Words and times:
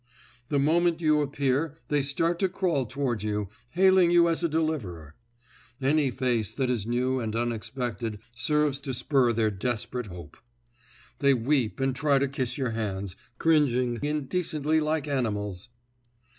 The 0.49 0.57
moment 0.57 0.99
you 0.99 1.21
appear 1.21 1.77
they 1.89 2.01
start 2.01 2.39
to 2.39 2.49
crawl 2.49 2.87
towards 2.87 3.23
you, 3.23 3.49
hailing 3.69 4.09
you 4.09 4.27
as 4.29 4.43
a 4.43 4.49
deliverer. 4.49 5.13
Any 5.79 6.09
face 6.09 6.53
that 6.53 6.71
is 6.71 6.87
new 6.87 7.19
and 7.19 7.35
unexpected 7.35 8.17
serves 8.33 8.79
to 8.79 8.95
spur 8.95 9.31
their 9.31 9.51
desperate 9.51 10.07
hope. 10.07 10.37
They 11.19 11.35
weep 11.35 11.79
and 11.79 11.95
try 11.95 12.17
to 12.17 12.27
kiss 12.27 12.57
your 12.57 12.71
hands, 12.71 13.15
cringing 13.37 13.99
indecently 14.01 14.79
like 14.79 15.07
animals. 15.07 15.69